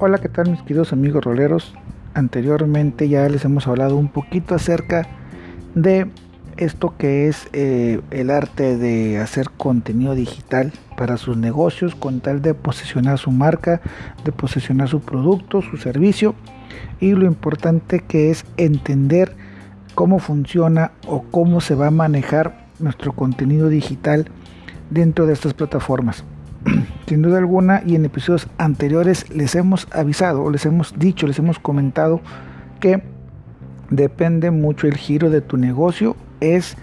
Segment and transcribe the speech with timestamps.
[0.00, 1.74] Hola, ¿qué tal mis queridos amigos roleros?
[2.14, 5.08] Anteriormente ya les hemos hablado un poquito acerca
[5.74, 6.08] de
[6.56, 12.42] esto que es eh, el arte de hacer contenido digital para sus negocios con tal
[12.42, 13.80] de posicionar su marca,
[14.24, 16.36] de posicionar su producto, su servicio
[17.00, 19.34] y lo importante que es entender
[19.96, 24.30] cómo funciona o cómo se va a manejar nuestro contenido digital
[24.90, 26.22] dentro de estas plataformas.
[27.06, 31.38] Sin duda alguna y en episodios anteriores les hemos avisado o les hemos dicho, les
[31.38, 32.20] hemos comentado
[32.80, 33.02] que
[33.90, 36.76] depende mucho el giro de tu negocio, es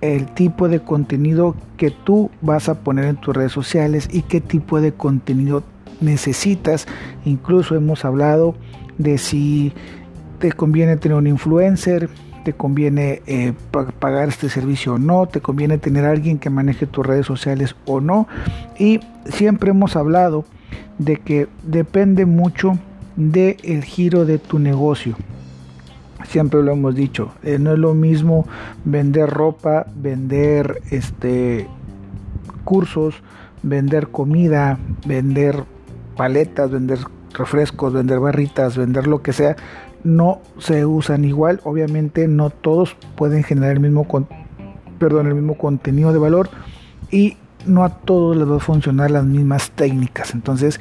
[0.00, 4.40] el tipo de contenido que tú vas a poner en tus redes sociales y qué
[4.40, 5.62] tipo de contenido
[6.00, 6.86] necesitas.
[7.24, 8.54] Incluso hemos hablado
[8.98, 9.72] de si
[10.38, 12.10] te conviene tener un influencer,
[12.44, 13.52] te conviene eh,
[13.98, 18.00] pagar este servicio o no, te conviene tener alguien que maneje tus redes sociales o
[18.00, 18.28] no.
[18.78, 20.44] Y siempre hemos hablado
[20.98, 22.78] de que depende mucho
[23.16, 25.16] del el giro de tu negocio.
[26.28, 28.46] Siempre lo hemos dicho, eh, no es lo mismo
[28.84, 31.66] vender ropa, vender este
[32.64, 33.16] cursos,
[33.62, 35.64] vender comida, vender
[36.16, 36.98] paletas, vender
[37.34, 39.56] refrescos, vender barritas, vender lo que sea,
[40.02, 41.60] no se usan igual.
[41.64, 44.06] Obviamente no todos pueden generar el mismo,
[44.98, 46.50] perdón, el mismo contenido de valor
[47.10, 50.34] y no a todos les va a funcionar las mismas técnicas.
[50.34, 50.80] Entonces,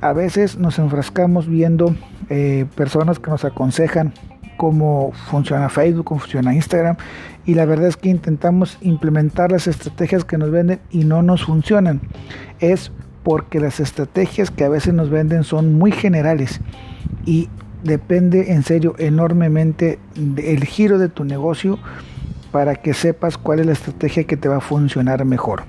[0.00, 1.94] a veces nos enfrascamos viendo
[2.28, 4.12] eh, personas que nos aconsejan
[4.56, 6.96] cómo funciona Facebook, cómo funciona Instagram
[7.46, 11.44] y la verdad es que intentamos implementar las estrategias que nos venden y no nos
[11.44, 12.02] funcionan.
[12.58, 12.92] Es
[13.22, 16.60] porque las estrategias que a veces nos venden son muy generales
[17.26, 17.48] y
[17.82, 21.78] depende en serio enormemente del giro de tu negocio
[22.52, 25.62] para que sepas cuál es la estrategia que te va a funcionar mejor.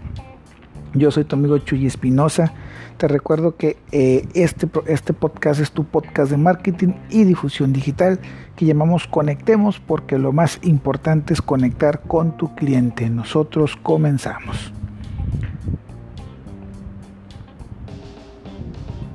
[0.94, 2.54] Yo soy tu amigo Chuy Espinosa.
[2.98, 8.20] Te recuerdo que eh, este, este podcast es tu podcast de marketing y difusión digital
[8.56, 13.10] que llamamos Conectemos porque lo más importante es conectar con tu cliente.
[13.10, 14.73] Nosotros comenzamos.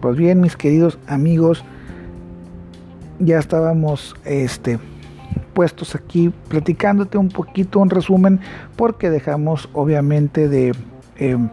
[0.06, 1.64] Pues bien, mis queridos amigos,
[3.18, 4.78] ya estábamos este,
[5.52, 8.38] puestos aquí platicándote un poquito, un resumen,
[8.76, 10.76] porque dejamos obviamente de
[11.16, 11.48] em,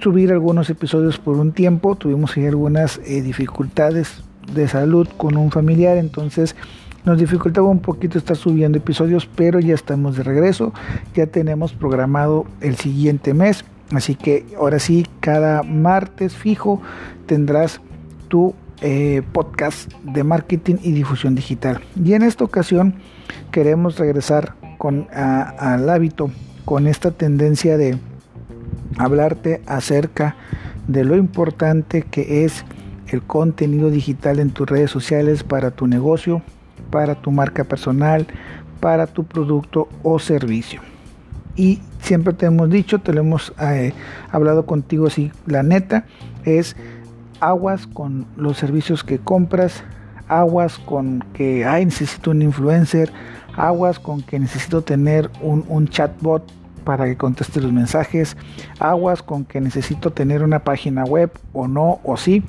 [0.00, 4.24] subir algunos episodios por un tiempo, tuvimos algunas eh, dificultades
[4.54, 6.56] de salud con un familiar, entonces
[7.04, 10.72] nos dificultaba un poquito estar subiendo episodios, pero ya estamos de regreso,
[11.14, 16.80] ya tenemos programado el siguiente mes, así que ahora sí, cada martes fijo
[17.26, 17.80] tendrás
[18.28, 21.80] tu eh, podcast de marketing y difusión digital.
[22.02, 22.94] Y en esta ocasión
[23.50, 26.30] queremos regresar con, al hábito,
[26.64, 27.98] con esta tendencia de
[28.98, 30.36] hablarte acerca
[30.88, 32.64] de lo importante que es
[33.06, 36.42] el contenido digital en tus redes sociales para tu negocio,
[36.90, 38.26] para tu marca personal,
[38.80, 40.80] para tu producto o servicio.
[41.56, 43.92] Y siempre te hemos dicho, te lo hemos eh,
[44.30, 46.06] hablado contigo así, la neta
[46.44, 46.76] es
[47.40, 49.82] aguas con los servicios que compras,
[50.28, 53.12] aguas con que, ay, necesito un influencer,
[53.56, 56.50] aguas con que necesito tener un, un chatbot
[56.84, 58.36] para que conteste los mensajes,
[58.78, 62.42] aguas con que necesito tener una página web o no o sí,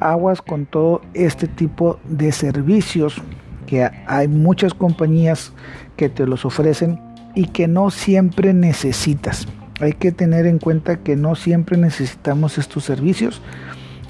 [0.00, 3.20] aguas con todo este tipo de servicios
[3.66, 5.52] que hay muchas compañías
[5.96, 6.98] que te los ofrecen
[7.34, 9.46] y que no siempre necesitas.
[9.80, 13.40] Hay que tener en cuenta que no siempre necesitamos estos servicios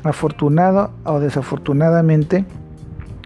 [0.02, 2.46] Afortunado o desafortunadamente,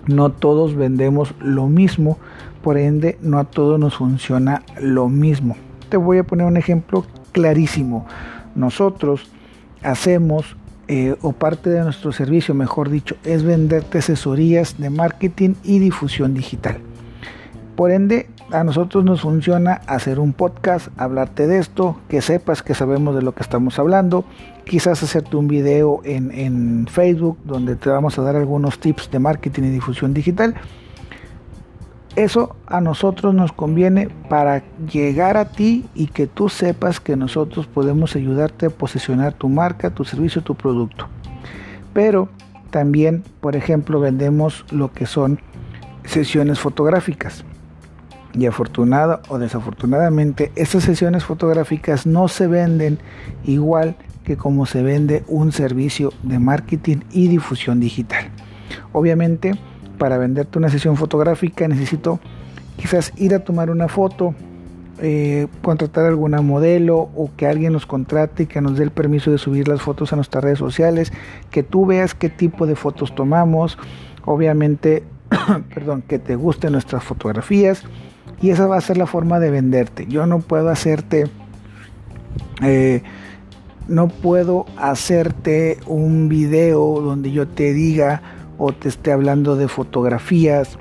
[0.09, 2.19] no todos vendemos lo mismo,
[2.62, 5.56] por ende no a todos nos funciona lo mismo.
[5.88, 8.06] Te voy a poner un ejemplo clarísimo.
[8.56, 9.31] Nosotros
[9.83, 10.56] hacemos,
[10.88, 16.34] eh, o parte de nuestro servicio, mejor dicho, es venderte asesorías de marketing y difusión
[16.34, 16.78] digital.
[17.76, 22.72] Por ende, a nosotros nos funciona hacer un podcast, hablarte de esto, que sepas que
[22.72, 24.24] sabemos de lo que estamos hablando,
[24.65, 29.18] quizás hacerte un video en, en, Facebook donde te vamos a dar algunos tips de
[29.18, 30.54] marketing y difusión digital.
[32.15, 34.62] Eso a nosotros nos conviene para
[34.92, 39.91] llegar a ti y que tú sepas que nosotros podemos ayudarte a posicionar tu marca,
[39.91, 41.09] tu servicio, tu producto.
[41.92, 42.28] Pero
[42.70, 45.41] también, por ejemplo, vendemos lo que son
[46.04, 47.44] sesiones fotográficas
[48.39, 52.98] y afortunada o desafortunadamente, estas sesiones fotográficas no se venden
[53.45, 58.31] igual que como se vende un servicio de marketing y difusión digital.
[58.92, 59.53] Obviamente,
[59.98, 62.19] para venderte una sesión fotográfica necesito
[62.77, 64.34] quizás ir a tomar una foto,
[65.01, 69.30] eh, contratar alguna modelo o que alguien nos contrate y que nos dé el permiso
[69.30, 71.13] de subir las fotos a nuestras redes sociales,
[71.51, 73.78] que tú veas qué tipo de fotos tomamos,
[74.25, 75.04] obviamente,
[75.75, 77.84] perdón, que te gusten nuestras fotografías
[78.41, 80.07] y esa va a ser la forma de venderte.
[80.07, 81.25] Yo no puedo hacerte,
[82.63, 83.03] eh,
[83.89, 88.22] no puedo hacerte un video donde yo te diga
[88.59, 90.78] o te esté hablando de fotografías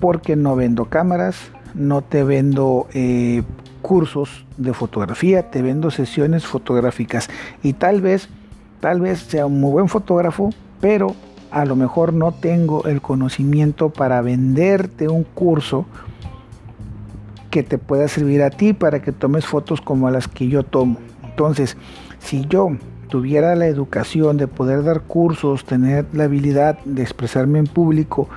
[0.00, 1.36] porque no vendo cámaras,
[1.74, 3.42] no te vendo eh,
[3.82, 7.28] cursos de fotografía, te vendo sesiones fotográficas
[7.62, 8.28] y tal vez,
[8.80, 10.50] tal vez sea un muy buen fotógrafo,
[10.80, 11.14] pero
[11.50, 15.86] a lo mejor no tengo el conocimiento para venderte un curso
[17.54, 20.98] que te pueda servir a ti para que tomes fotos como las que yo tomo.
[21.22, 21.76] Entonces,
[22.18, 22.70] si yo
[23.08, 28.28] tuviera la educación de poder dar cursos, tener la habilidad de expresarme en público,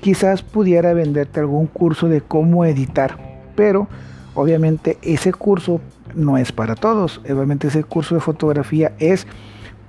[0.00, 3.18] quizás pudiera venderte algún curso de cómo editar,
[3.54, 3.86] pero
[4.34, 5.82] obviamente ese curso
[6.14, 9.26] no es para todos, obviamente ese curso de fotografía es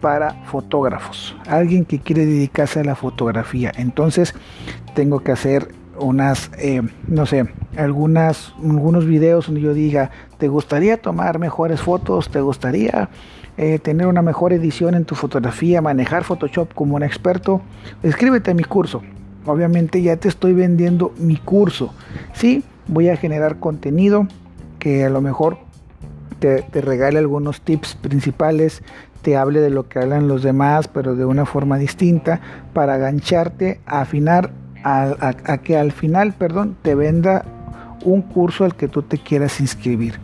[0.01, 4.36] para fotógrafos, alguien que quiere dedicarse a la fotografía, entonces
[4.95, 5.69] tengo que hacer
[6.00, 7.47] unas, eh, no sé,
[7.77, 12.30] algunas, algunos videos donde yo diga, ¿te gustaría tomar mejores fotos?
[12.30, 13.09] ¿Te gustaría
[13.57, 17.62] eh, tener una mejor edición en tu fotografía, manejar Photoshop como un experto?
[18.03, 19.01] Escríbete a mi curso,
[19.45, 21.94] obviamente ya te estoy vendiendo mi curso.
[22.33, 24.27] Sí, voy a generar contenido
[24.80, 25.57] que a lo mejor
[26.39, 28.83] te, regale algunos tips principales,
[29.21, 32.42] te hable de lo que hablan los demás, pero de una forma distinta,
[32.74, 34.51] para gancharte afinar,
[34.85, 37.43] a, que al final, perdón, te venda
[38.03, 40.19] un curso al que tú te quieras inscribir.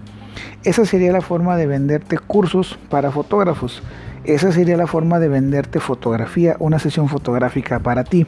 [0.63, 3.81] Esa sería la forma de venderte cursos para fotógrafos.
[4.23, 8.27] Esa sería la forma de venderte fotografía, una sesión fotográfica para ti.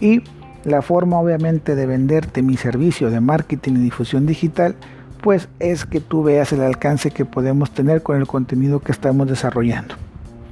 [0.00, 0.22] Y
[0.64, 4.76] la forma obviamente de venderte mi servicio de marketing y difusión digital,
[5.20, 9.26] pues es que tú veas el alcance que podemos tener con el contenido que estamos
[9.26, 9.96] desarrollando.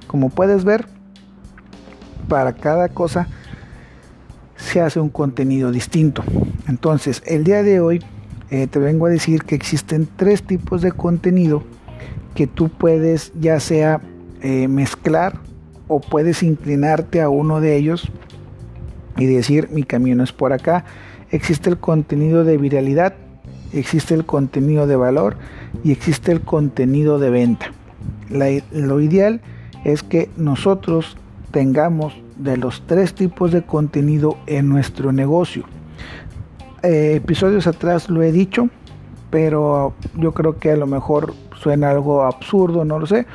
[0.09, 0.87] Como puedes ver,
[2.29, 3.29] para cada cosa
[4.65, 6.25] se hace un contenido distinto.
[6.69, 8.03] Entonces, el día de hoy
[8.51, 11.63] eh, te vengo a decir que existen tres tipos de contenido
[12.35, 14.01] que tú puedes ya sea
[14.43, 15.39] eh, mezclar
[15.89, 18.11] o puedes inclinarte a uno de ellos
[19.17, 20.85] y decir mi camino es por acá.
[21.31, 23.15] Existe el contenido de viralidad,
[23.73, 25.37] existe el contenido de valor
[25.83, 27.73] y existe el contenido de venta.
[28.29, 29.41] lo ideal
[29.85, 31.17] es que nosotros
[31.51, 35.65] tengamos de los tres tipos de contenido en nuestro negocio.
[36.83, 38.69] Eh, episodios atrás lo he dicho,
[39.31, 43.27] pero yo creo que a lo mejor suena algo absurdo, no lo sé.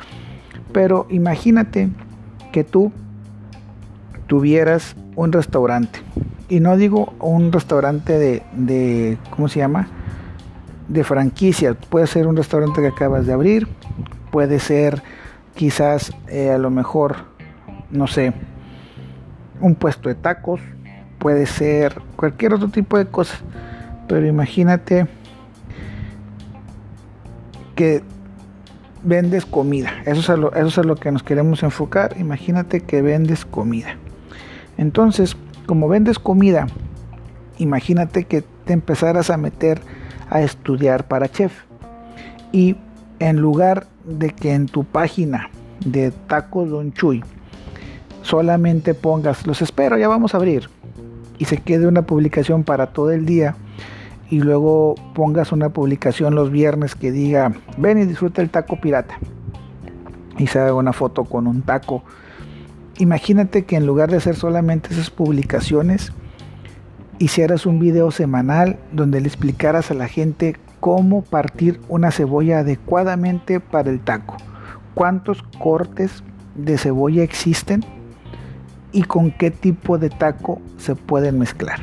[0.72, 1.88] Pero imagínate
[2.52, 2.92] que tú
[4.26, 6.00] tuvieras un restaurante.
[6.48, 9.88] Y no digo un restaurante de, de, ¿cómo se llama?
[10.88, 11.74] De franquicia.
[11.74, 13.68] Puede ser un restaurante que acabas de abrir.
[14.30, 15.02] Puede ser
[15.54, 17.16] quizás eh, a lo mejor,
[17.90, 18.32] no sé,
[19.60, 20.60] un puesto de tacos.
[21.18, 23.40] Puede ser cualquier otro tipo de cosas.
[24.08, 25.06] Pero imagínate
[27.74, 28.02] que
[29.02, 29.90] vendes comida.
[30.06, 32.16] Eso es, lo, eso es a lo que nos queremos enfocar.
[32.18, 33.96] Imagínate que vendes comida.
[34.78, 35.36] Entonces,
[35.66, 36.66] como vendes comida,
[37.58, 39.80] imagínate que te empezaras a meter
[40.30, 41.52] a estudiar para chef.
[42.52, 42.76] Y
[43.18, 45.50] en lugar de que en tu página
[45.84, 47.22] de Tacos Don Chuy
[48.22, 50.68] solamente pongas, los espero, ya vamos a abrir,
[51.38, 53.56] y se quede una publicación para todo el día,
[54.30, 59.18] y luego pongas una publicación los viernes que diga, ven y disfruta el taco pirata,
[60.38, 62.02] y se haga una foto con un taco.
[62.98, 66.12] Imagínate que en lugar de hacer solamente esas publicaciones,
[67.18, 73.60] hicieras un video semanal donde le explicaras a la gente cómo partir una cebolla adecuadamente
[73.60, 74.36] para el taco,
[74.94, 76.24] cuántos cortes
[76.54, 77.84] de cebolla existen
[78.92, 81.80] y con qué tipo de taco se pueden mezclar.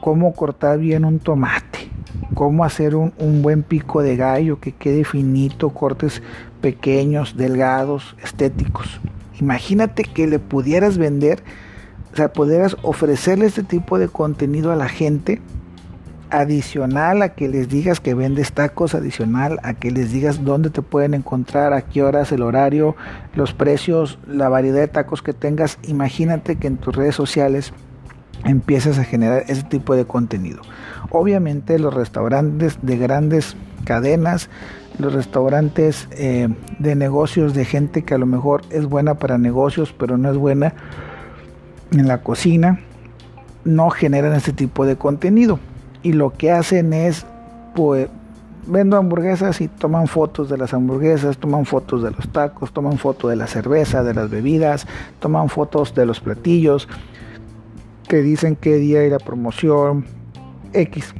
[0.00, 1.90] Cómo cortar bien un tomate,
[2.34, 6.22] cómo hacer un, un, buen pico de gallo que quede finito, cortes
[6.60, 9.00] pequeños, delgados, estéticos.
[9.40, 11.42] Imagínate que le pudieras vender,
[12.12, 15.40] o sea, pudieras ofrecerle este tipo de contenido a la gente,
[16.40, 20.82] adicional a que les digas que vendes tacos, adicional a que les digas dónde te
[20.82, 22.96] pueden encontrar, a qué horas, el horario,
[23.34, 25.78] los precios, la variedad de tacos que tengas.
[25.84, 27.72] Imagínate que en tus redes sociales
[28.44, 30.62] empiezas a generar ese tipo de contenido.
[31.10, 34.48] Obviamente los restaurantes de grandes cadenas
[34.98, 36.48] los restaurantes eh,
[36.78, 40.36] de negocios de gente que a lo mejor es buena para negocios, pero no es
[40.36, 40.74] buena
[41.90, 42.80] en la cocina,
[43.64, 45.58] no generan este tipo de contenido.
[46.04, 47.26] Y lo que hacen es
[47.74, 48.08] pues
[48.66, 53.30] vendo hamburguesas y toman fotos de las hamburguesas, toman fotos de los tacos, toman fotos
[53.30, 54.86] de la cerveza, de las bebidas,
[55.20, 56.88] toman fotos de los platillos,
[58.08, 60.04] que dicen qué día hay la promoción
[60.72, 61.14] X.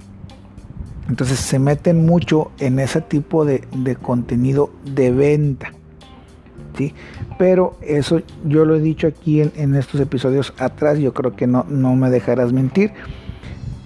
[1.09, 3.67] Entonces se meten mucho en ese tipo de,
[4.01, 5.73] contenido de venta.
[6.79, 6.95] ¿sí?
[7.39, 11.47] Pero eso yo lo he dicho aquí en, en, estos episodios atrás, yo creo que
[11.47, 12.93] no, no me dejarás mentir.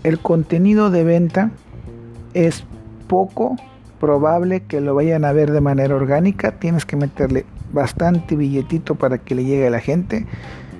[0.09, 1.51] El contenido de venta
[2.33, 2.65] es
[3.09, 3.57] poco
[4.01, 6.53] probable que lo vayan a ver de manera orgánica.
[6.53, 10.25] Tienes que meterle bastante billetito para que le llegue a la gente.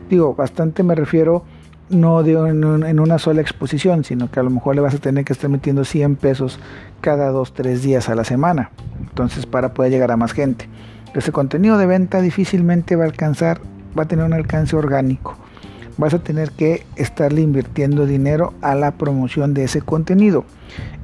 [0.09, 1.45] Digo, bastante me refiero
[1.91, 5.27] no de en una sola exposición, sino que a lo mejor le vas a tener
[5.27, 6.59] que estar metiendo 100 pesos
[7.03, 8.71] cada 2, 3 días a la semana.
[8.99, 10.71] Entonces, para poder llegar a más gente.
[11.13, 13.61] Ese contenido de venta difícilmente va a alcanzar,
[13.95, 15.37] va a tener un alcance orgánico.
[15.99, 20.45] Vas a tener que estarle invirtiendo dinero a la promoción de ese contenido.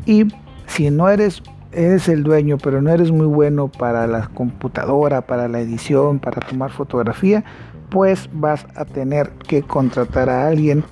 [0.07, 0.29] Y
[0.67, 1.43] si no eres
[1.75, 6.41] eres el dueño, pero no eres muy bueno para la computadora, para la edición, para
[6.41, 7.45] tomar fotografía,
[7.91, 10.85] pues vas a tener que contratar a alguien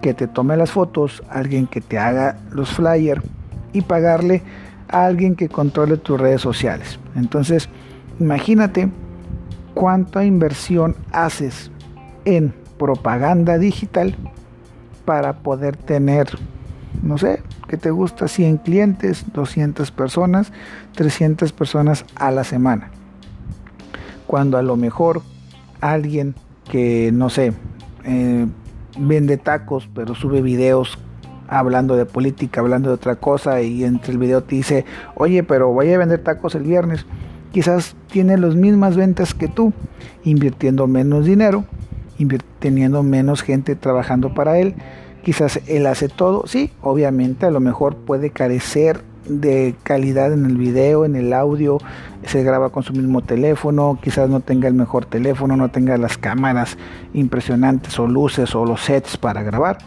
[0.00, 3.22] que te tome las fotos, alguien que te haga los flyers
[3.72, 4.42] y pagarle
[4.88, 6.98] a alguien que controle tus redes sociales.
[7.16, 7.68] Entonces,
[8.20, 8.88] imagínate
[9.74, 11.70] cuánta inversión haces
[12.24, 14.14] en propaganda digital
[15.04, 16.28] para poder tener,
[17.02, 20.52] no sé, que te gusta 100 clientes, 200 personas,
[20.94, 22.90] 300 personas a la semana.
[24.26, 25.22] Cuando a lo mejor
[25.80, 26.34] alguien
[26.70, 27.52] que, no sé,
[28.04, 28.46] eh,
[28.98, 30.98] vende tacos, pero sube videos
[31.48, 35.72] hablando de política, hablando de otra cosa, y entre el video te dice, oye, pero
[35.72, 37.06] voy a vender tacos el viernes.
[37.52, 39.72] Quizás tiene las mismas ventas que tú,
[40.24, 41.64] invirtiendo menos dinero,
[42.58, 44.74] teniendo menos gente trabajando para él.
[45.22, 50.56] Quizás él hace todo, sí, obviamente a lo mejor puede carecer de calidad en el
[50.56, 51.78] video, en el audio,
[52.24, 56.16] se graba con su mismo teléfono, quizás no tenga el mejor teléfono, no tenga las
[56.18, 56.78] cámaras
[57.12, 59.78] impresionantes o luces o los sets para grabar,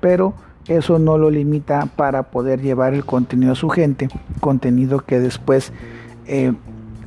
[0.00, 0.34] pero
[0.66, 4.08] eso no lo limita para poder llevar el contenido a su gente,
[4.40, 5.72] contenido que después
[6.26, 6.52] eh,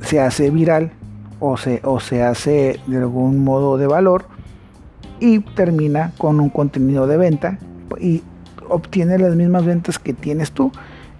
[0.00, 0.90] se hace viral
[1.40, 4.26] o se, o se hace de algún modo de valor
[5.24, 7.58] y termina con un contenido de venta
[7.98, 8.22] y
[8.68, 10.70] obtiene las mismas ventas que tienes tú.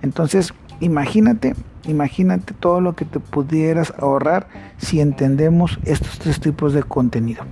[0.02, 1.54] Entonces, imagínate
[1.86, 4.46] Imagínate todo lo que te pudieras ahorrar
[4.78, 7.44] si entendemos estos tres tipos de contenido.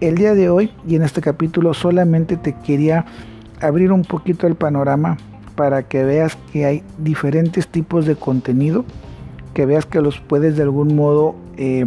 [0.00, 3.04] El día de hoy y en este capítulo solamente te quería
[3.60, 5.18] abrir un poquito el panorama
[5.56, 8.84] para que veas que hay diferentes tipos de contenido,
[9.52, 11.86] que veas que los puedes de algún modo eh,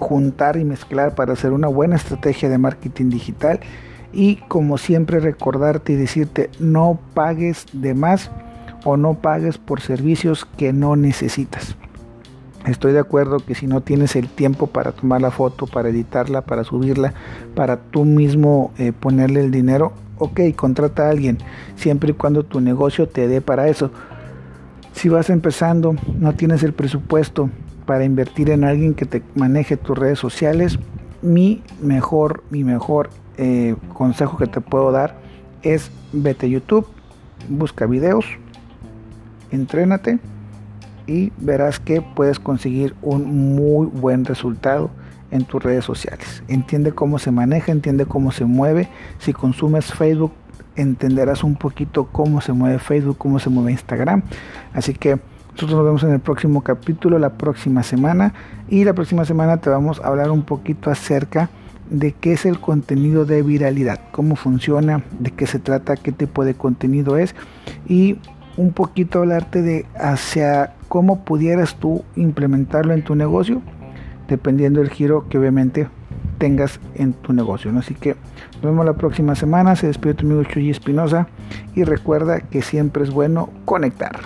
[0.00, 3.60] juntar y mezclar para hacer una buena estrategia de marketing digital
[4.12, 8.30] y como siempre recordarte y decirte no pagues de más
[8.84, 11.76] o no pagues por servicios que no necesitas.
[12.66, 16.42] Estoy de acuerdo que si no tienes el tiempo para tomar la foto, para editarla,
[16.42, 17.14] para subirla,
[17.54, 21.38] para tú mismo eh, ponerle el dinero, ok, contrata a alguien,
[21.76, 23.90] siempre y cuando tu negocio te dé para eso.
[24.92, 27.48] Si vas empezando, no tienes el presupuesto
[27.90, 30.78] para invertir en alguien que te maneje tus redes sociales,
[31.22, 35.16] mi mejor, mi mejor eh, consejo que te puedo dar
[35.62, 36.86] es vete a YouTube,
[37.48, 38.26] busca videos,
[39.50, 40.20] entrénate
[41.08, 44.92] y verás que puedes conseguir un muy buen resultado
[45.32, 46.44] en tus redes sociales.
[46.46, 48.88] Entiende cómo se maneja, entiende cómo se mueve.
[49.18, 50.30] Si consumes Facebook,
[50.76, 54.22] entenderás un poquito cómo se mueve Facebook, cómo se mueve Instagram.
[54.74, 55.18] Así que
[55.52, 58.32] nosotros nos vemos en el próximo capítulo, la próxima semana.
[58.68, 61.50] Y la próxima semana te vamos a hablar un poquito acerca
[61.90, 66.44] de qué es el contenido de viralidad, cómo funciona, de qué se trata, qué tipo
[66.44, 67.34] de contenido es
[67.88, 68.18] y
[68.56, 73.60] un poquito hablarte de hacia cómo pudieras tú implementarlo en tu negocio,
[74.28, 75.88] dependiendo del giro que obviamente
[76.38, 77.76] tengas en tu negocio.
[77.76, 78.16] Así que
[78.54, 79.76] nos vemos la próxima semana.
[79.76, 81.26] Se despide tu amigo Chuy Espinosa
[81.74, 84.20] y recuerda que siempre es bueno conectar.